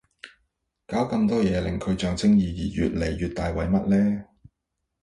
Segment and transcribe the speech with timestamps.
[0.87, 4.23] 搞咁多嘢令佢象徵意義越嚟越大為乜呢